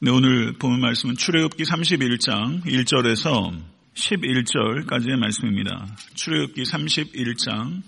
[0.00, 3.52] 네, 오늘 보면 말씀은 출애굽기 31장 1절에서
[3.94, 5.88] 11절까지의 말씀입니다.
[6.14, 7.82] 출애굽기 31장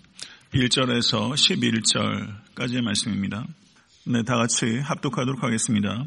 [0.52, 1.30] 1절에서
[2.56, 3.46] 11절까지의 말씀입니다.
[4.06, 6.02] 네, 다 같이 합독하도록 하겠습니다.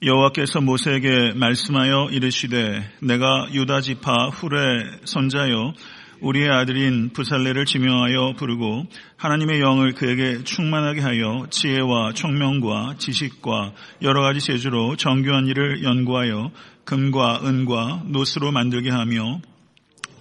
[0.00, 5.74] 여호와께서 모세에게 말씀하여 이르시되 내가 유다 지파 후레 선자여
[6.20, 8.84] 우리의 아들인 부살레를 지명하여 부르고
[9.16, 13.72] 하나님의 영을 그에게 충만하게 하여 지혜와 총명과 지식과
[14.02, 16.50] 여러 가지 재주로 정교한 일을 연구하여
[16.84, 19.40] 금과 은과 노스로 만들게 하며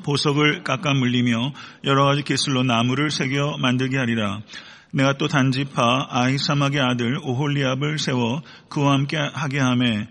[0.03, 1.53] 보석을 깎아 물리며
[1.85, 4.41] 여러 가지 기술로 나무를 새겨 만들게 하리라.
[4.93, 10.07] 내가 또 단지파 아이사막의 아들 오홀리압을 세워 그와 함께 하게 하매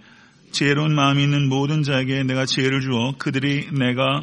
[0.52, 4.22] 지혜로운 마음이 있는 모든 자에게 내가 지혜를 주어 그들이 내가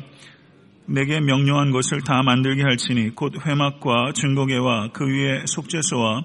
[0.91, 6.23] 내게 명령한 것을 다 만들게 할지니 곧 회막과 증거계와 그 위에 속죄소와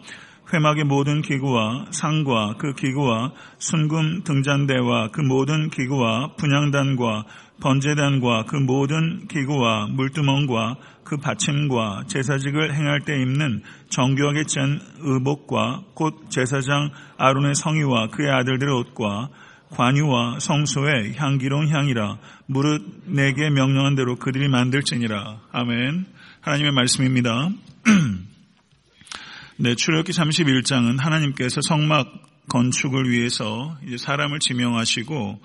[0.53, 7.25] 회막의 모든 기구와 상과 그 기구와 순금 등잔대와 그 모든 기구와 분양단과
[7.61, 16.29] 번제단과 그 모든 기구와 물두멍과 그 받침과 제사직을 행할 때 입는 정교하게 짠 의복과 곧
[16.29, 19.31] 제사장 아론의 성의와 그의 아들들의 옷과
[19.71, 25.41] 관유와 성소의 향기로운 향이라 무릇 내게 명령한 대로 그들이 만들지니라.
[25.53, 26.07] 아멘.
[26.41, 27.51] 하나님의 말씀입니다.
[29.59, 32.07] 네, 출애굽기 31장은 하나님께서 성막
[32.49, 35.41] 건축을 위해서 이제 사람을 지명하시고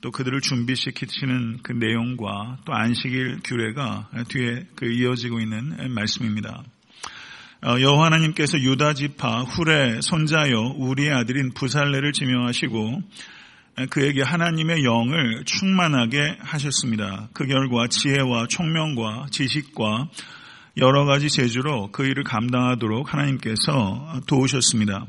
[0.00, 6.62] 또 그들을 준비시키시는 그 내용과 또 안식일 규례가 뒤에 그 이어지고 있는 말씀입니다.
[7.64, 13.02] 어, 여호와 하나님께서 유다 지파 후레 손자여 우리의 아들인 부살레를 지명하시고
[13.90, 17.28] 그에게 하나님의 영을 충만하게 하셨습니다.
[17.34, 20.08] 그 결과 지혜와 총명과 지식과
[20.78, 25.06] 여러 가지 재주로 그 일을 감당하도록 하나님께서 도우셨습니다.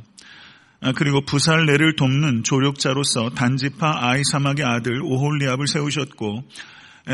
[0.96, 6.44] 그리고 부살레를 돕는 조력자로서 단지파 아이사막의 아들 오홀리압을 세우셨고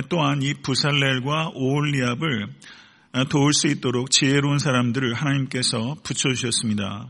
[0.09, 2.47] 또한 이 부살렐과 오홀리압을
[3.29, 7.07] 도울 수 있도록 지혜로운 사람들을 하나님께서 붙여주셨습니다.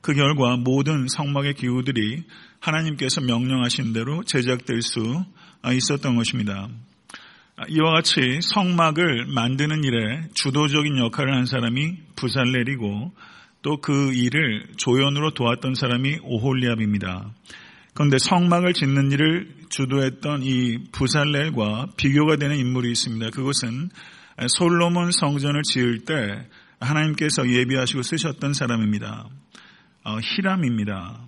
[0.00, 2.24] 그 결과 모든 성막의 기후들이
[2.60, 5.24] 하나님께서 명령하신 대로 제작될 수
[5.72, 6.68] 있었던 것입니다.
[7.68, 13.12] 이와 같이 성막을 만드는 일에 주도적인 역할을 한 사람이 부살렐이고
[13.62, 17.32] 또 그 일을 조연으로 도왔던 사람이 오홀리압입니다.
[17.94, 23.30] 그런데 성막을 짓는 일을 주도했던 이 부살렐과 비교가 되는 인물이 있습니다.
[23.30, 23.88] 그것은
[24.48, 26.14] 솔로몬 성전을 지을 때
[26.78, 29.28] 하나님께서 예비하시고 쓰셨던 사람입니다.
[30.08, 31.18] 어, 히람입니다.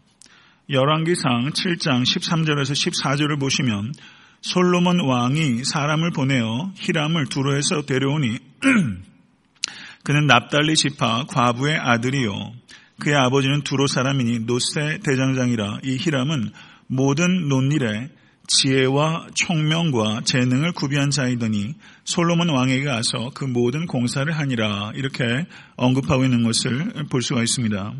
[0.70, 3.92] 열왕기상 7장 13절에서 14절을 보시면
[4.40, 8.38] 솔로몬 왕이 사람을 보내어 히람을 두로에서 데려오니
[10.04, 12.52] 그는 납달리 지파 과부의 아들이요
[13.00, 16.52] 그의 아버지는 두로 사람이니 노세 대장장이라 이 히람은
[16.86, 18.10] 모든 논일에
[18.46, 21.74] 지혜와 총명과 재능을 구비한 자이더니
[22.04, 27.94] 솔로몬 왕에게 가서 그 모든 공사를 하니라 이렇게 언급하고 있는 것을 볼 수가 있습니다.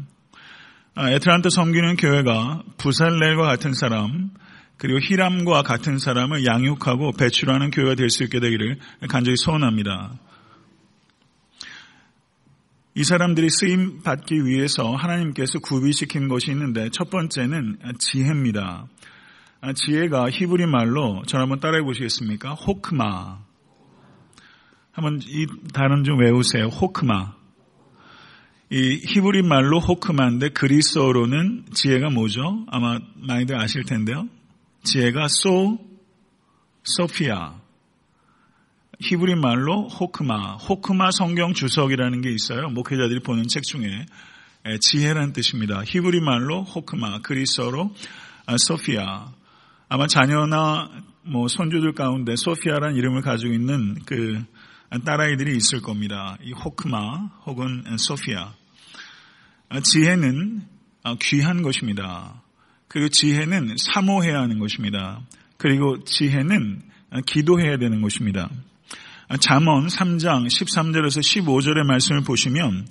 [1.00, 4.30] 아, 에트란타 섬기는 교회가 부살렐과 같은 사람
[4.78, 10.14] 그리고 히람과 같은 사람을 양육하고 배출하는 교회가 될 수 있게 되기를 간절히 소원합니다.
[12.96, 18.88] 이 사람들이 쓰임 받기 위해서 하나님께서 구비시킨 것이 있는데 첫 번째는 지혜입니다.
[19.60, 22.54] 아, 지혜가 히브리 말로 저를 한번 따라해 보시겠습니까?
[22.54, 23.38] 호크마.
[24.90, 26.66] 한번 이 단어 좀 외우세요.
[26.66, 27.37] 호크마.
[28.70, 32.66] 이 히브리 말로 호크마인데 그리스어로는 지혜가 뭐죠?
[32.68, 34.28] 아마 많이들 아실 텐데요.
[34.84, 35.78] 지혜가 소
[36.82, 37.54] 소피아.
[39.00, 40.56] 히브리 말로 호크마.
[40.56, 42.68] 호크마 성경 주석이라는 게 있어요.
[42.68, 44.04] 목회자들이 보는 책 중에
[44.80, 45.82] 지혜란 뜻입니다.
[45.86, 47.94] 히브리 말로 호크마, 그리스어로
[48.46, 49.32] 아, 소피아.
[49.88, 50.90] 아마 자녀나
[51.22, 54.44] 뭐 손주들 가운데 소피아란 이름을 가지고 있는 그
[55.04, 56.38] 딸아이들이 있을 겁니다.
[56.42, 58.52] 이 호크마 혹은 소피아.
[59.68, 60.62] 아, 지혜는
[61.04, 62.42] 아, 귀한 것입니다.
[62.88, 65.20] 그리고 지혜는 사모해야 하는 것입니다.
[65.58, 68.48] 그리고 지혜는 아, 기도해야 되는 것입니다.
[69.40, 72.86] 잠언 3장 13절에서 15절의 말씀을 보시면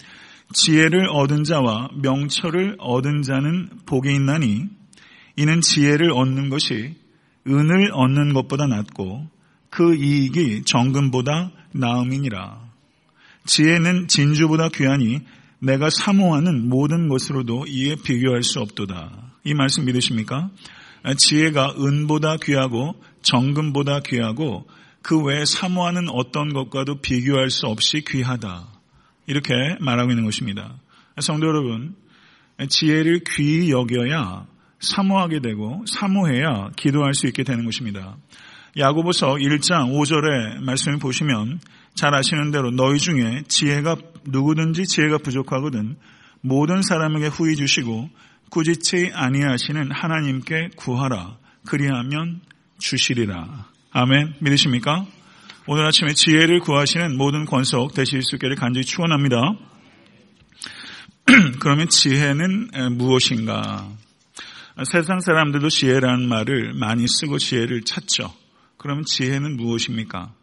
[0.54, 4.66] 지혜를 얻은 자와 명철을 얻은 자는 복이 있나니
[5.36, 6.96] 이는 지혜를 얻는 것이
[7.48, 9.28] 은을 얻는 것보다 낫고
[9.70, 12.68] 그 이익이 정금보다 나음이니라.
[13.46, 15.22] 지혜는 진주보다 귀하니
[15.60, 19.34] 내가 사모하는 모든 것으로도 이에 비교할 수 없도다.
[19.44, 20.50] 이 말씀 믿으십니까?
[21.18, 24.68] 지혜가 은보다 귀하고 정금보다 귀하고
[25.02, 28.68] 그 외에 사모하는 어떤 것과도 비교할 수 없이 귀하다.
[29.26, 30.80] 이렇게 말하고 있는 것입니다.
[31.20, 31.96] 성도 여러분,
[32.68, 34.48] 지혜를 귀히 여겨야
[34.80, 38.18] 사모하게 되고 사모해야 기도할 수 있게 되는 것입니다.
[38.78, 41.60] 야고보서 1장 5절의 말씀을 보시면
[41.96, 43.96] 잘 아시는 대로 너희 중에 지혜가
[44.26, 45.98] 누구든지 지혜가 부족하거든
[46.42, 48.10] 모든 사람에게 후히 주시고
[48.52, 52.42] 꾸짖지 아니하시는 하나님께 구하라 그리하면
[52.78, 53.66] 주시리라.
[53.92, 54.36] 아멘.
[54.40, 55.08] 믿으십니까?
[55.66, 59.38] 오늘 아침에 지혜를 구하시는 모든 권속 되실 수 있기를 간절히 축원합니다.
[61.60, 63.90] 그러면 지혜는 무엇인가?
[64.86, 68.32] 세상 사람들도 지혜라는 말을 많이 쓰고 지혜를 찾죠.
[68.78, 70.34] 그러면 지혜는 무엇입니까?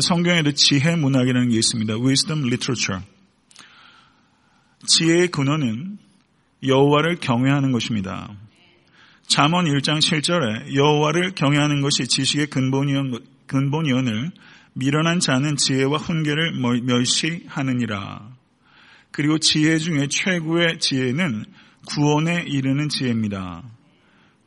[0.00, 1.94] 성경에도 지혜 문학이라는 게 있습니다.
[1.98, 3.04] Wisdom Literature.
[4.86, 5.98] 지혜의 근원은
[6.66, 8.30] 여호와를 경외하는 것입니다.
[9.26, 12.48] 잠언 1장 7절에 여호와를 경외하는 것이 지식의
[13.46, 14.30] 근본이언을
[14.74, 18.34] 미련한 자는 지혜와 훈계를 멸시하느니라.
[19.10, 21.44] 그리고 지혜 중에 최고의 지혜는
[21.86, 23.62] 구원에 이르는 지혜입니다.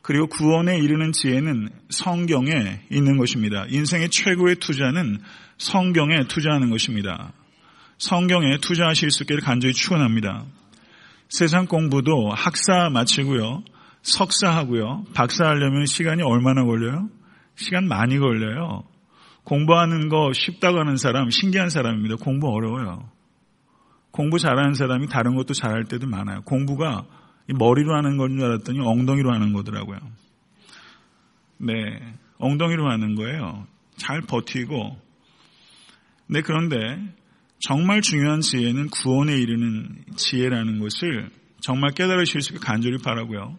[0.08, 3.66] 그리고 구원에 이르는 지혜는 성경에 있는 것입니다.
[3.68, 5.18] 인생의 최고의 투자는
[5.58, 7.34] 성경에 투자하는 것입니다.
[7.98, 10.46] 성경에 투자하실 수 있기를 간절히 축원합니다.
[11.28, 13.64] 세상 공부도 학사 마치고요.
[14.00, 15.04] 석사하고요.
[15.12, 17.10] 박사하려면 시간이 얼마나 걸려요?
[17.56, 18.84] 시간 많이 걸려요.
[19.44, 22.16] 공부하는 거 쉽다고 하는 사람 신기한 사람입니다.
[22.16, 23.10] 공부 어려워요.
[24.10, 26.40] 공부 잘하는 사람이 다른 것도 잘할 때도 많아요.
[26.46, 27.04] 공부가
[27.54, 29.98] 머리로 하는 건 줄 알았더니 엉덩이로 하는 거더라고요.
[31.58, 31.74] 네.
[32.38, 33.66] 엉덩이로 하는 거예요.
[33.96, 34.96] 잘 버티고.
[36.28, 36.76] 네, 그런데
[37.58, 41.30] 정말 중요한 지혜는 구원에 이르는 지혜라는 것을
[41.60, 43.58] 정말 깨달으실 수 있게 간절히 바라고요.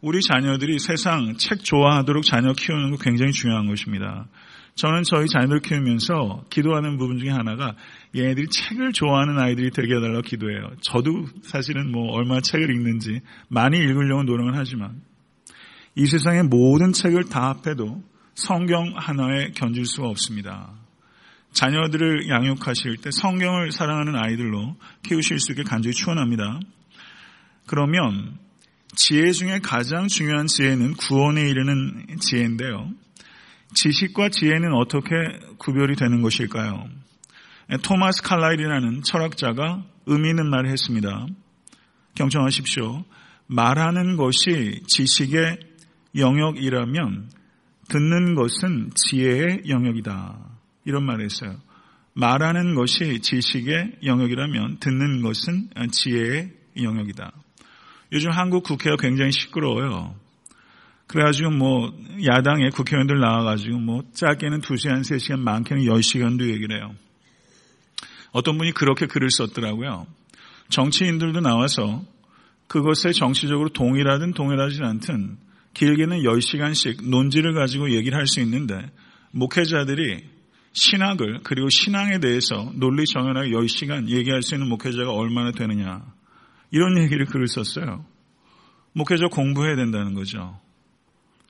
[0.00, 4.28] 우리 자녀들이 세상 책 좋아하도록 자녀 키우는 거 굉장히 중요한 것입니다.
[4.80, 7.76] 저는 저희 자녀들 키우면서 기도하는 부분 중에 하나가
[8.16, 10.70] 얘네들이 책을 좋아하는 아이들이 되게 해달라고 기도해요.
[10.80, 15.02] 저도 사실은 뭐 얼마나 책을 읽는지 많이 읽으려고 노력은 하지만
[15.96, 18.02] 이 세상의 모든 책을 다 합해도
[18.34, 20.72] 성경 하나에 견줄 수가 없습니다.
[21.52, 26.58] 자녀들을 양육하실 때 성경을 사랑하는 아이들로 키우실 수 있게 간절히 추원합니다.
[27.66, 28.38] 그러면
[28.96, 32.94] 지혜 중에 가장 중요한 지혜는 구원에 이르는 지혜인데요.
[33.74, 35.14] 지식과 지혜는 어떻게
[35.58, 36.88] 구별이 되는 것일까요?
[37.82, 41.26] 토마스 칼라일이라는 철학자가 의미 있는 말을 했습니다.
[42.14, 43.04] 경청하십시오.
[43.46, 45.58] 말하는 것이 지식의
[46.16, 47.30] 영역이라면
[47.88, 50.38] 듣는 것은 지혜의 영역이다.
[50.84, 51.56] 이런 말을 했어요.
[52.14, 56.52] 말하는 것이 지식의 영역이라면 듣는 것은 지혜의
[56.82, 57.32] 영역이다.
[58.12, 60.14] 요즘 한국 국회가 굉장히 시끄러워요.
[61.10, 61.92] 그래가지고 뭐
[62.24, 66.94] 야당의 국회의원들 나와가지고 뭐 짧게는 2시간, 3시간, 많게는 10시간도 얘기를 해요.
[68.30, 70.06] 어떤 분이 그렇게 글을 썼더라고요.
[70.68, 72.04] 정치인들도 나와서
[72.68, 75.36] 그것에 정치적으로 동일하든 동일하지 않든
[75.74, 78.80] 길게는 10시간씩 논지를 가지고 얘기를 할 수 있는데
[79.32, 80.22] 목회자들이
[80.74, 86.04] 신학을 그리고 신앙에 대해서 논리 정연하게 10시간 얘기할 수 있는 목회자가 얼마나 되느냐
[86.70, 88.04] 이런 얘기를 글을 썼어요.
[88.92, 90.56] 목회자 공부해야 된다는 거죠.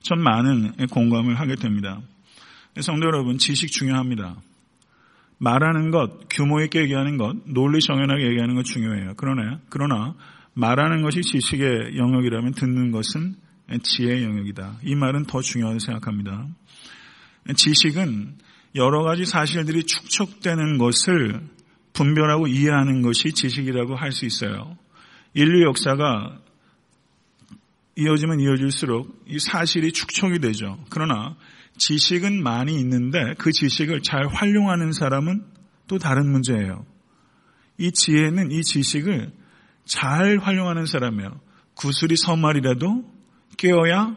[0.03, 2.01] 전 많은 공감을 하게 됩니다.
[2.81, 4.37] 성도 여러분, 지식 중요합니다.
[5.39, 9.15] 말하는 것, 규모 있게 얘기하는 것, 논리 정연하게 얘기하는 것 중요해요.
[9.17, 10.15] 그러나, 그러나
[10.55, 13.37] 말하는 것이 지식의 영역이라면 듣는 것은
[13.83, 14.79] 지혜의 영역이다.
[14.85, 16.47] 이 말은 더 중요하다고 생각합니다.
[17.55, 18.37] 지식은
[18.75, 21.41] 여러 가지 사실들이 축적되는 것을
[21.93, 24.77] 분별하고 이해하는 것이 지식이라고 할 수 있어요.
[25.35, 26.39] 인류 역사가
[27.97, 30.79] 이어지면 이어질수록 이 사실이 축적이 되죠.
[30.91, 31.37] 그러나
[31.77, 35.45] 지식은 많이 있는데 그 지식을 잘 활용하는 사람은
[35.87, 36.87] 또 다른 문제예요.
[37.79, 39.33] 이 지혜는 이 지식을
[39.85, 41.41] 잘 활용하는 사람이에요.
[41.75, 43.05] 구슬이 서말이라도
[43.57, 44.17] 깨어야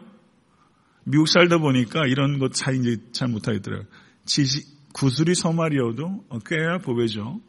[1.04, 3.86] 미국 살다 보니까 이런 것 잘 이제 잘 못하겠더라고요.
[4.24, 7.40] 지식, 구슬이 서말이어도 깨어야 보배죠.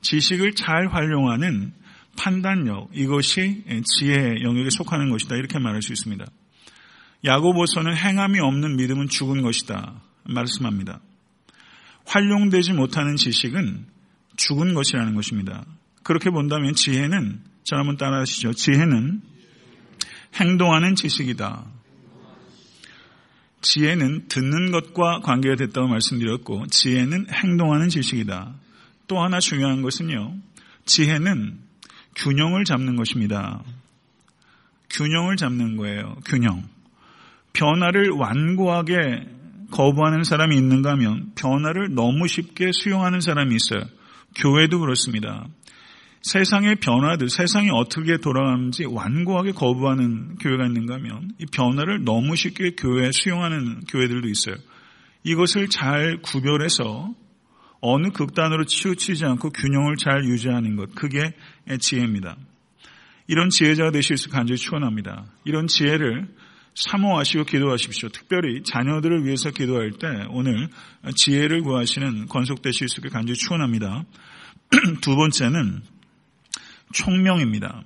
[0.00, 1.72] 지식을 잘 활용하는
[2.16, 5.36] 판단력, 이것이 지혜의 영역에 속하는 것이다.
[5.36, 6.24] 이렇게 말할 수 있습니다.
[7.24, 10.00] 야고보서는 행함이 없는 믿음은 죽은 것이다.
[10.24, 11.00] 말씀합니다.
[12.04, 13.86] 활용되지 못하는 지식은
[14.36, 15.64] 죽은 것이라는 것입니다.
[16.02, 18.52] 그렇게 본다면 지혜는, 저 한번 따라 하시죠.
[18.52, 19.22] 지혜는
[20.34, 21.64] 행동하는 지식이다.
[23.62, 28.54] 지혜는 듣는 것과 관계가 됐다고 말씀드렸고, 지혜는 행동하는 지식이다.
[29.08, 30.36] 또 하나 중요한 것은요,
[30.84, 31.58] 지혜는
[32.16, 33.62] 균형을 잡는 것입니다.
[34.90, 36.16] 균형을 잡는 거예요.
[36.24, 36.64] 균형.
[37.52, 39.26] 변화를 완고하게
[39.70, 43.82] 거부하는 사람이 있는가 하면 변화를 너무 쉽게 수용하는 사람이 있어요.
[44.36, 45.46] 교회도 그렇습니다.
[46.22, 53.12] 세상의 변화들, 세상이 어떻게 돌아가는지 완고하게 거부하는 교회가 있는가 하면 이 변화를 너무 쉽게 교회에
[53.12, 54.56] 수용하는 교회들도 있어요.
[55.22, 57.14] 이것을 잘 구별해서
[57.80, 61.34] 어느 극단으로 치우치지 않고 균형을 잘 유지하는 것, 그게
[61.78, 62.36] 지혜입니다.
[63.28, 65.26] 이런 지혜자가 되실 수 간절히 축원합니다.
[65.44, 66.28] 이런 지혜를
[66.74, 68.10] 사모하시고 기도하십시오.
[68.10, 70.68] 특별히 자녀들을 위해서 기도할 때 오늘
[71.14, 74.04] 지혜를 구하시는 건속되실 수 있게 간절히 축원합니다.
[75.00, 75.82] 두 번째는
[76.92, 77.82] 총명입니다.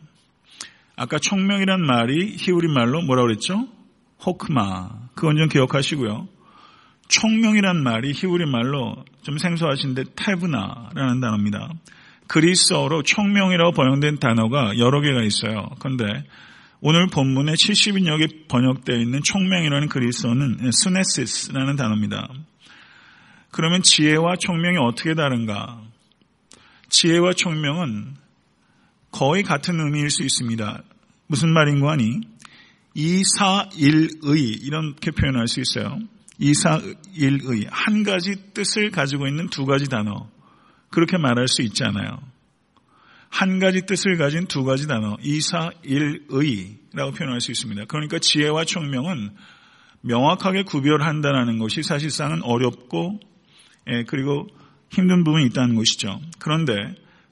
[0.97, 3.67] 아까 총명이란 말이 히브리 말로 뭐라고 그랬죠?
[4.27, 5.09] 호크마.
[5.15, 6.29] 그건 좀 기억하시고요.
[7.11, 11.69] 총명이란 말이 히브리 말로 좀 생소하신데 테브나라는 단어입니다.
[12.29, 15.69] 그리스어로 총명이라고 번역된 단어가 여러 개가 있어요.
[15.81, 16.05] 그런데
[16.81, 22.29] 오늘 본문에 70인여 개 번역되어 있는 총명이라는 그리스어는 스네시스라는 단어입니다.
[23.51, 25.83] 그러면 지혜와 총명이 어떻게 다른가?
[26.89, 28.15] 지혜와 총명은
[29.11, 30.83] 거의 같은 의미일 수 있습니다.
[31.27, 32.21] 무슨 말인고 하니
[32.95, 35.99] 이사일의 이렇게 표현할 수 있어요.
[36.41, 40.29] 이사일의 한 가지 뜻을 가지고 있는 두 가지 단어
[40.91, 42.19] 그렇게 말할 수 있지 않아요.
[43.29, 47.85] 한 가지 뜻을 가진 두 가지 단어 이사일의라고 표현할 수 있습니다.
[47.85, 49.31] 그러니까 지혜와 총명은
[50.01, 53.21] 명확하게 구별한다는 것이 사실상은 어렵고
[53.89, 54.49] 예, 그리고
[54.91, 56.21] 힘든 부분이 있다는 것이죠.
[56.39, 56.75] 그런데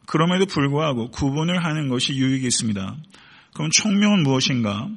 [0.06, 2.96] 그럼에도 불구하고 구분을 하는 것이 유익이 있습니다.
[3.54, 4.88] 그럼 총명은 무엇인가?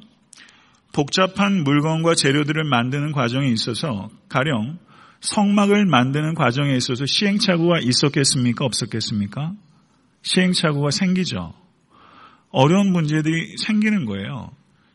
[0.92, 4.78] 복잡한 물건과 재료들을 만드는 과정에 있어서 가령
[5.20, 8.64] 성막을 만드는 과정에 있어서 시행착오가 있었겠습니까?
[8.64, 9.52] 없었겠습니까?
[10.22, 11.54] 시행착오가 생기죠.
[12.50, 14.50] 어려운 문제들이 생기는 거예요.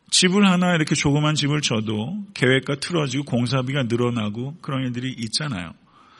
[0.09, 5.73] 집을 하나 이렇게 조그만 집을 줘도 계획과 틀어지고 공사비가 늘어나고 그런 일들이 있잖아요.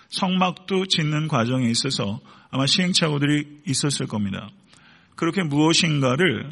[0.10, 2.20] 성막도 짓는 과정에 있어서
[2.50, 4.50] 아마 시행착오들이 있었을 겁니다.
[5.16, 6.52] 그렇게 무엇인가를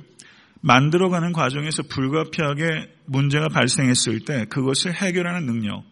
[0.65, 5.83] 만들어가는 과정에서 불가피하게 문제가 발생했을 때 그것을 해결하는 능력,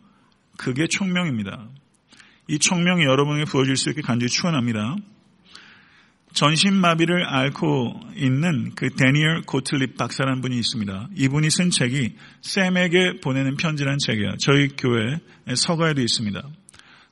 [0.58, 1.70] 그게 총명입니다.
[2.48, 4.96] 이 총명이 여러분에게 부어질 수 있게 간절히 축원합니다.
[6.34, 11.10] 전신마비를 앓고 있는 그 데니얼 고틀립 박사라는 분이 있습니다.
[11.18, 14.38] 이분이 쓴 책이 샘에게 보내는 편지라는 책이에요.
[14.40, 15.20] 저희 교회
[15.54, 16.42] 서가에도 있습니다.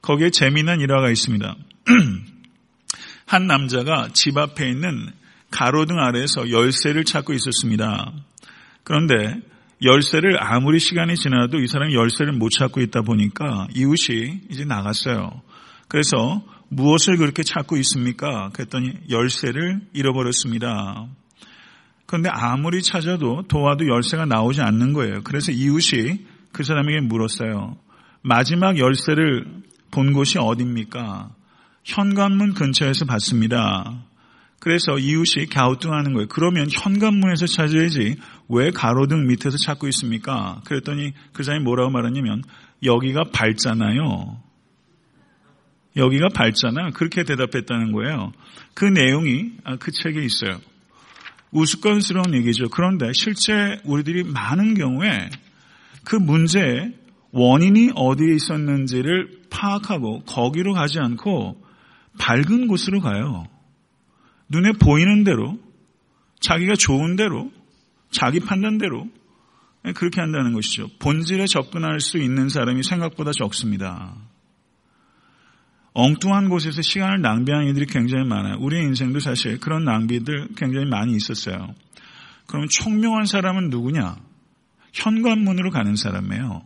[0.01, 1.55] 거기에 재미난 일화가 있습니다.
[3.27, 5.13] 한 남자가 집 앞에 있는
[5.51, 8.11] 가로등 아래에서 열쇠를 찾고 있었습니다.
[8.83, 9.41] 그런데
[9.83, 15.41] 열쇠를 아무리 시간이 지나도 이 사람이 열쇠를 못 찾고 있다 보니까 이웃이 이제 나갔어요.
[15.87, 18.49] 그래서 무엇을 그렇게 찾고 있습니까?
[18.53, 21.07] 그랬더니 열쇠를 잃어버렸습니다.
[22.05, 25.21] 그런데 아무리 찾아도 도와도 열쇠가 나오지 않는 거예요.
[25.23, 27.77] 그래서 이웃이 그 사람에게 물었어요.
[28.21, 29.45] 마지막 열쇠를
[29.89, 31.29] 본 곳이 어딥니까?
[31.83, 34.03] 현관문 근처에서 봤습니다.
[34.61, 36.27] 그래서 이웃이 갸우뚱하는 거예요.
[36.27, 38.15] 그러면 현관문에서 찾아야지
[38.47, 40.61] 왜 가로등 밑에서 찾고 있습니까?
[40.65, 42.43] 그랬더니 그 사람이 뭐라고 말하냐면
[42.83, 44.39] 여기가 밝잖아요.
[45.97, 46.91] 여기가 밝잖아.
[46.91, 48.33] 그렇게 대답했다는 거예요.
[48.75, 50.61] 그 내용이 아, 그 책에 있어요.
[51.49, 52.69] 우스꽝스러운 얘기죠.
[52.69, 55.31] 그런데 실제 우리들이 많은 경우에
[56.03, 56.93] 그 문제의
[57.31, 61.59] 원인이 어디에 있었는지를 파악하고 거기로 가지 않고
[62.19, 63.47] 밝은 곳으로 가요.
[64.51, 65.57] 눈에 보이는 대로,
[66.41, 67.51] 자기가 좋은 대로,
[68.11, 69.09] 자기 판단대로
[69.95, 70.89] 그렇게 한다는 것이죠.
[70.99, 74.15] 본질에 접근할 수 있는 사람이 생각보다 적습니다.
[75.93, 78.57] 엉뚱한 곳에서 시간을 낭비하는 이들이 굉장히 많아요.
[78.59, 81.73] 우리의 인생도 사실 그런 낭비들 굉장히 많이 있었어요.
[82.47, 84.17] 그럼 총명한 사람은 누구냐?
[84.93, 86.63] 현관문으로 가는 사람이에요.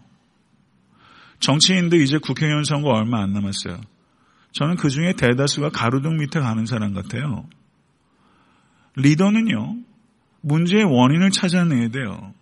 [1.40, 3.80] 정치인도 이제 국회의원 선거 얼마 안 남았어요.
[4.52, 7.48] 저는 그 중에 대다수가 가로등 밑에 가는 사람 같아요.
[8.96, 9.78] 리더는요,
[10.42, 12.34] 문제의 원인을 찾아내야 돼요.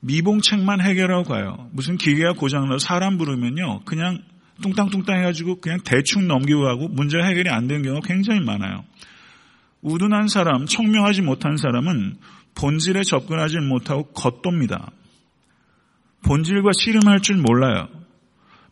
[0.00, 1.68] 미봉책만 해결하고 가요.
[1.72, 4.22] 무슨 기계가 고장나서 사람 부르면요, 그냥
[4.62, 8.84] 뚱땅뚱땅 해가지고 그냥 대충 넘기고 가고 문제 해결이 안 되는 경우가 굉장히 많아요.
[9.82, 12.16] 우둔한 사람, 청명하지 못한 사람은
[12.54, 14.90] 본질에 접근하지 못하고 겉돕니다.
[16.24, 17.88] 본질과 씨름할 줄 몰라요.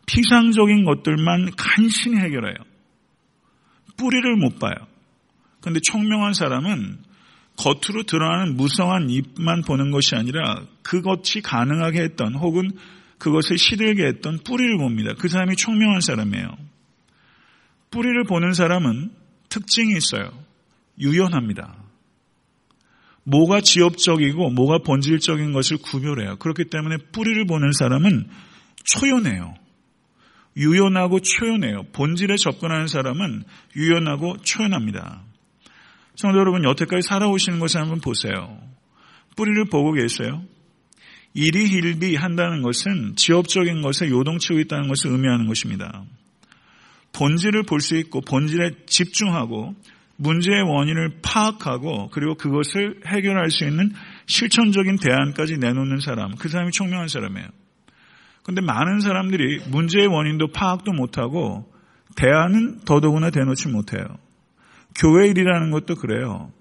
[0.07, 2.55] 피상적인 것들만 간신히 해결해요.
[3.97, 4.75] 뿌리를 못 봐요.
[5.65, 6.99] 그런데 청명한 사람은
[7.57, 12.69] 겉으로 드러나는 무성한 입만 보는 것이 아니라 그것이 가능하게 했던 혹은
[13.17, 15.13] 그것을 시들게 했던 뿌리를 봅니다.
[15.17, 16.55] 그 사람이 총명한 사람이에요.
[17.89, 19.09] 뿌리를 보는 사람은
[19.49, 20.29] 특징이 있어요.
[20.99, 21.75] 유연합니다.
[23.23, 26.35] 뭐가 지엽적이고 뭐가 본질적인 것을 구별해요.
[26.35, 28.29] 그렇기 때문에 뿌리를 보는 사람은
[28.83, 29.55] 초연해요.
[30.57, 31.85] 유연하고 초연해요.
[31.91, 33.45] 본질에 접근하는 사람은
[33.75, 35.23] 유연하고 초연합니다.
[36.15, 38.59] 성도 여러분, 여태까지 살아오시는 것을 한번 보세요.
[39.35, 40.43] 뿌리를 보고 계세요.
[41.33, 46.03] 일희일비 한다는 것은 지업적인 것에 요동치고 있다는 것을 의미하는 것입니다.
[47.11, 49.75] 본질을 볼 수 있고 본질에 집중하고
[50.17, 53.91] 문제의 원인을 파악하고 그리고 그것을 해결할 수 있는
[54.27, 57.47] 실천적인 대안까지 내놓는 사람, 그 사람이 총명한 사람이에요.
[58.43, 61.69] 근데 많은 사람들이 문제의 원인도 파악도 못하고
[62.15, 64.05] 대안은 더더구나 대놓지 못해요.
[64.95, 66.51] 교회 일이라는 것도 그래요.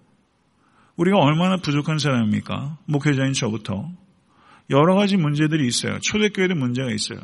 [0.97, 2.79] 우리가 얼마나 부족한 사람입니까?
[2.87, 3.91] 목회자인 저부터.
[4.71, 5.99] 여러 가지 문제들이 있어요.
[6.01, 7.21] 초대교회도 문제가 있어요.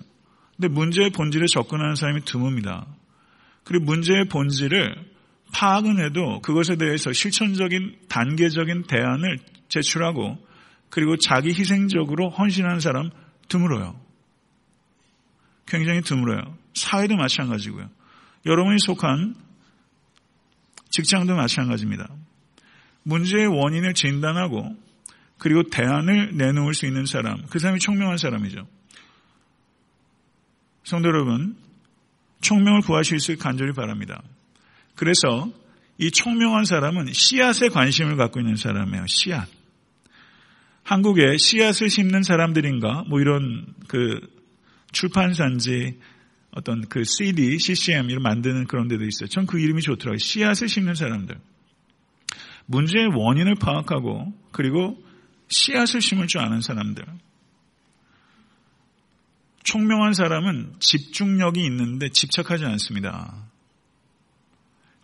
[0.56, 2.86] 근데 문제의 본질에 접근하는 사람이 드뭅니다.
[3.64, 4.94] 그리고 문제의 본질을
[5.52, 9.38] 파악은 해도 그것에 대해서 실천적인 단계적인 대안을
[9.68, 10.38] 제출하고
[10.90, 13.10] 그리고 자기 희생적으로 헌신하는 사람
[13.48, 13.98] 드물어요.
[15.66, 16.56] 굉장히 드물어요.
[16.74, 17.88] 사회도 마찬가지고요.
[18.46, 19.34] 여러분이 속한
[20.90, 22.08] 직장도 마찬가지입니다.
[23.02, 24.76] 문제의 원인을 진단하고
[25.38, 28.66] 그리고 대안을 내놓을 수 있는 사람, 그 사람이 총명한 사람이죠.
[30.84, 31.56] 성도 여러분,
[32.42, 34.22] 총명을 구하실 수 간절히 바랍니다.
[34.94, 35.50] 그래서
[35.98, 39.06] 이 총명한 사람은 씨앗에 관심을 갖고 있는 사람이에요.
[39.06, 39.48] 씨앗.
[40.82, 43.04] 한국에 씨앗을 심는 사람들인가?
[43.08, 44.20] 뭐 이런 그
[44.92, 45.98] 출판사인지
[46.52, 49.28] 어떤 그 CD, CCM 이런 만드는 그런 데도 있어요.
[49.28, 50.18] 전 그 이름이 좋더라고요.
[50.18, 51.38] 씨앗을 심는 사람들.
[52.66, 55.02] 문제의 원인을 파악하고 그리고
[55.48, 57.04] 씨앗을 심을 줄 아는 사람들.
[59.64, 63.48] 총명한 사람은 집중력이 있는데 집착하지 않습니다.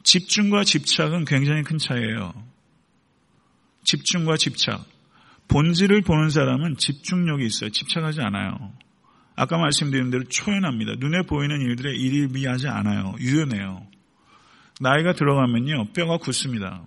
[0.02, 2.32] 집중과 집착은 굉장히 큰 차이예요.
[3.84, 4.84] 집중과 집착.
[5.48, 7.70] 본질을 보는 사람은 집중력이 있어요.
[7.70, 8.72] 집착하지 않아요.
[9.36, 10.94] 아까 말씀드린 대로 초연합니다.
[10.98, 13.14] 눈에 보이는 일들에 일일비하지 않아요.
[13.20, 13.86] 유연해요.
[14.80, 16.82] 나이가 들어가면요, 뼈가 굳습니다.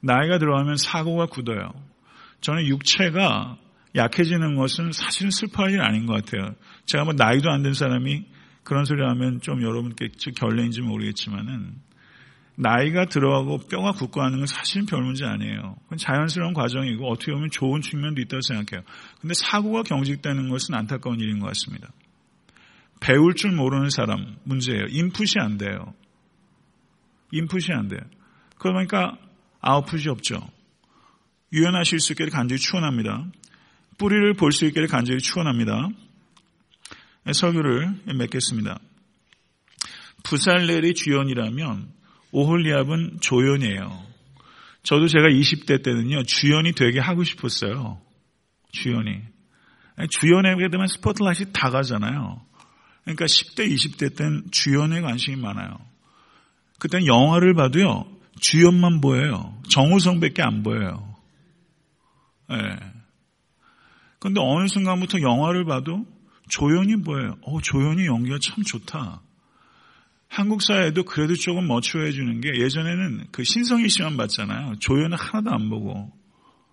[0.00, 1.72] 나이가 들어가면 사고가 굳어요.
[2.40, 3.56] 저는 육체가
[3.96, 6.54] 약해지는 것은 사실은 슬퍼할 일 아닌 것 같아요.
[6.86, 8.24] 제가 뭐 나이도 안 된 사람이
[8.64, 11.74] 그런 소리 하면 좀 여러분께 결례인지 모르겠지만은
[12.56, 15.76] 나이가 들어가고 뼈가 굳고 하는 건 사실은 별 문제 아니에요.
[15.84, 18.84] 그건 자연스러운 과정이고 어떻게 보면 좋은 측면도 있다고 생각해요.
[19.20, 21.88] 근데 사고가 경직되는 것은 안타까운 일인 것 같습니다.
[23.00, 24.86] 배울 줄 모르는 사람 문제예요.
[24.88, 25.94] 인풋이 안 돼요.
[27.32, 28.00] 인풋이 안 돼요.
[28.58, 29.18] 그러니까
[29.60, 30.38] 아웃풋이 없죠.
[31.52, 33.26] 유연하실 수 있기를 간절히 추원합니다.
[33.98, 35.88] 뿌리를 볼 수 있기를 간절히 추원합니다.
[37.32, 38.78] 설교를 맺겠습니다.
[40.24, 41.88] 부살렐이 주연이라면
[42.34, 44.02] 오홀리압은 조연이에요.
[44.82, 48.00] 저도 제가 20대 때는요, 주연이 되게 하고 싶었어요.
[48.72, 49.20] 주연이.
[50.10, 52.42] 주연에게 되면 스포트라이트이 다 가잖아요.
[53.04, 55.78] 그러니까 10대, 20대 때는 주연에 관심이 많아요.
[56.80, 58.04] 그때는 영화를 봐도요,
[58.40, 59.56] 주연만 보여요.
[59.70, 61.14] 정우성밖에 안 보여요.
[62.50, 62.56] 예.
[62.56, 62.76] 네.
[64.18, 66.04] 근데 어느 순간부터 영화를 봐도
[66.48, 67.36] 조연이 보여요.
[67.42, 69.22] 어, 조연이 연기가 참 좋다.
[70.34, 74.74] 한국 사회도 그래도 조금 머추해 주는 게 예전에는 그 신성희 씨만 봤잖아요.
[74.80, 76.10] 조연은 하나도 안 보고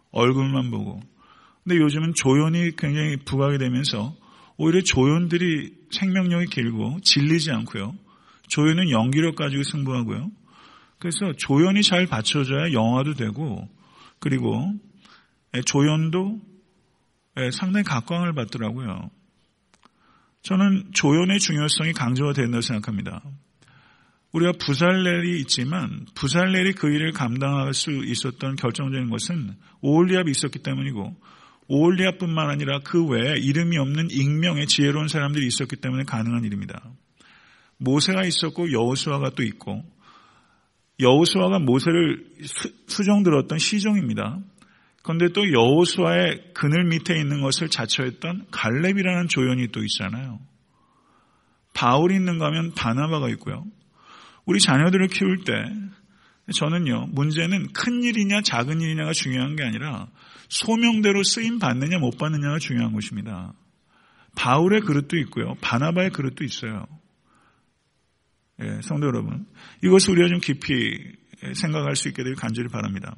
[0.09, 0.99] 얼굴만 보고.
[1.63, 4.15] 근데 요즘은 조연이 굉장히 부각이 되면서
[4.57, 7.93] 오히려 조연들이 생명력이 길고 질리지 않고요.
[8.47, 10.31] 조연은 연기력 가지고 승부하고요.
[10.97, 13.69] 그래서 조연이 잘 받쳐줘야 영화도 되고
[14.17, 14.73] 그리고
[15.67, 16.39] 조연도
[17.53, 19.11] 상당히 각광을 받더라고요.
[20.41, 23.21] 저는 조연의 중요성이 강조가 된다고 생각합니다.
[24.33, 31.15] 우리가 부살렐이 있지만 부살렐이 그 일을 감당할 수 있었던 결정적인 것은 오올리압이 있었기 때문이고
[31.67, 36.81] 오올리압뿐만 아니라 그 외에 이름이 없는 익명의 지혜로운 사람들이 있었기 때문에 가능한 일입니다.
[37.77, 39.83] 모세가 있었고 여호수아가 또 있고
[40.99, 42.25] 여호수아가 모세를
[42.87, 44.39] 수정 들었던 시종입니다.
[45.03, 50.39] 그런데 또 여호수아의 그늘 밑에 있는 것을 자처했던 갈렙이라는 조연이 또 있잖아요.
[51.73, 53.65] 바울이 있는가 하면 바나바가 있고요.
[54.51, 55.53] 우리 자녀들을 키울 때
[56.53, 60.09] 저는요, 문제는 큰 일이냐 작은 일이냐가 중요한 게 아니라
[60.49, 63.53] 소명대로 쓰임 받느냐 못 받느냐가 중요한 것입니다.
[64.35, 65.55] 바울의 그릇도 있고요.
[65.61, 66.85] 바나바의 그릇도 있어요.
[68.61, 69.45] 예, 성도 여러분.
[69.83, 71.13] 이것을 우리가 좀 깊이
[71.53, 73.15] 생각할 수 있게 되길 간절히 바랍니다.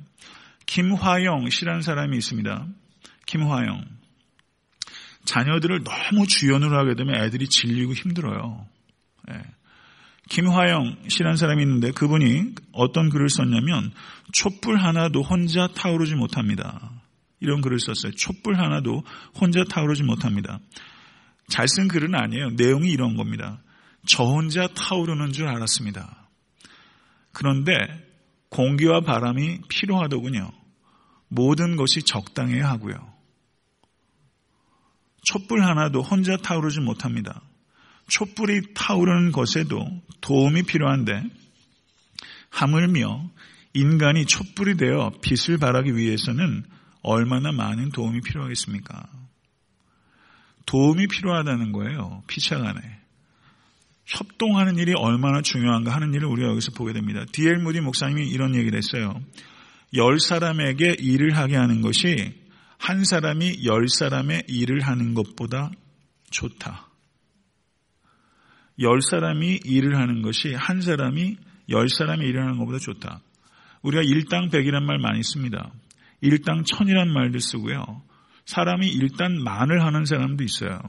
[0.67, 2.67] 김화영 씨라는 사람이 있습니다.
[3.25, 3.85] 김화영.
[5.25, 8.67] 자녀들을 너무 주연으로 하게 되면 애들이 질리고 힘들어요.
[9.31, 9.41] 예.
[10.29, 13.91] 김화영 씨라는 사람이 있는데 그분이 어떤 글을 썼냐면
[14.31, 16.91] 촛불 하나도 혼자 타오르지 못합니다.
[17.39, 18.13] 이런 글을 썼어요.
[18.13, 19.03] 촛불 하나도
[19.39, 20.59] 혼자 타오르지 못합니다.
[21.49, 22.51] 잘 쓴 글은 아니에요.
[22.51, 23.61] 내용이 이런 겁니다.
[24.07, 26.29] 저 혼자 타오르는 줄 알았습니다.
[27.33, 27.73] 그런데
[28.49, 30.51] 공기와 바람이 필요하더군요.
[31.27, 32.95] 모든 것이 적당해야 하고요.
[35.23, 37.41] 촛불 하나도 혼자 타오르지 못합니다.
[38.07, 39.85] 촛불이 타오르는 것에도
[40.21, 41.23] 도움이 필요한데
[42.49, 43.29] 하물며
[43.73, 46.63] 인간이 촛불이 되어 빛을 발하기 위해서는
[47.01, 49.09] 얼마나 많은 도움이 필요하겠습니까?
[50.65, 52.23] 도움이 필요하다는 거예요.
[52.27, 52.79] 피차간에.
[54.05, 57.25] 협동하는 일이 얼마나 중요한가 하는 일을 우리가 여기서 보게 됩니다.
[57.31, 59.19] 디엘 무디 목사님이 이런 얘기를 했어요.
[59.95, 62.33] 열 사람에게 일을 하게 하는 것이
[62.77, 65.71] 한 사람이 열 사람의 일을 하는 것보다
[66.29, 66.92] 좋다.
[68.79, 71.37] 열 사람이 일을 하는 것이 한 사람이
[71.69, 73.21] 열 사람이 일을 하는 것보다 좋다.
[73.81, 75.71] 우리가 일당 백이란 말 많이 씁니다.
[76.21, 78.01] 일당 천이란 말도 쓰고요.
[78.45, 80.79] 사람이 일단 만을 하는 사람도 있어요.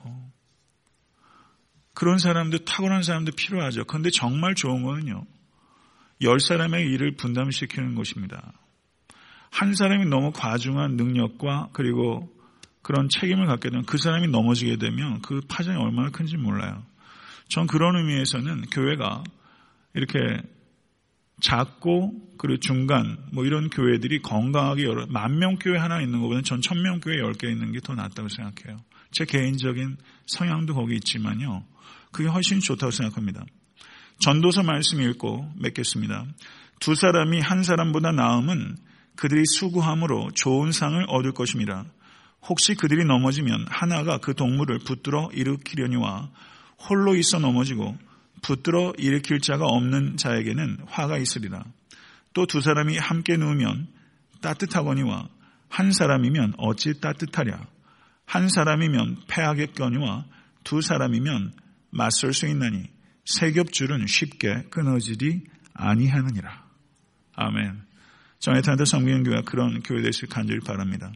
[1.92, 3.84] 그런 사람도 탁월한 사람도 필요하죠.
[3.84, 5.24] 그런데 정말 좋은 거는요.
[6.22, 8.52] 열 사람의 일을 분담시키는 것입니다.
[9.50, 12.28] 한 사람이 너무 과중한 능력과 그리고
[12.82, 16.84] 그런 책임을 갖게 되면 그 사람이 넘어지게 되면 그 파장이 얼마나 큰지 몰라요.
[17.48, 19.24] 전 그런 의미에서는 교회가
[19.94, 20.18] 이렇게
[21.40, 26.60] 작고 그리고 중간 뭐 이런 교회들이 건강하게 여러 만 명 교회 하나 있는 것보다는 전
[26.60, 28.80] 천 명 교회 열 개 있는 게 더 낫다고 생각해요.
[29.10, 31.64] 제 개인적인 성향도 거기 있지만요.
[32.12, 33.44] 그게 훨씬 좋다고 생각합니다.
[34.20, 36.24] 전도서 말씀 읽고 맺겠습니다.
[36.80, 38.76] 두 사람이 한 사람보다 나음은
[39.16, 41.84] 그들이 수고함으로 좋은 상을 얻을 것입니다.
[42.48, 46.30] 혹시 그들이 넘어지면 하나가 그 동물을 붙들어 일으키려니와
[46.78, 47.96] 홀로 있어 넘어지고
[48.42, 51.64] 붙들어 일으킬 자가 없는 자에게는 화가 있으리라.
[52.34, 53.88] 또 두 사람이 함께 누우면
[54.40, 55.28] 따뜻하거니와
[55.68, 57.66] 한 사람이면 어찌 따뜻하랴.
[58.26, 60.24] 한 사람이면 패하겠거니와
[60.64, 61.52] 두 사람이면
[61.90, 62.84] 맞설 수 있나니
[63.24, 66.64] 세 겹줄은 쉽게 끊어지리 아니하느니라.
[67.34, 67.82] 아멘.
[68.40, 71.10] 정해탄다 성경교회가 그런 교회 될수 간절히 바랍니다.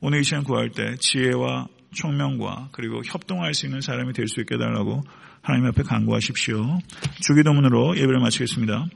[0.00, 4.56] 오늘 이 시간 구할 때 지혜와 총명과 그리고 협동할 수 있는 사람이 될 수 있게
[4.56, 5.02] 해달라고
[5.42, 6.78] 하나님 앞에 간구하십시오.
[7.22, 8.86] 주기도문으로 예배를 마치겠습니다.